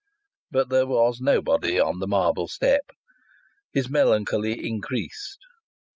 [0.49, 2.81] But there was nobody on the marble step.
[3.71, 5.37] His melancholy increased.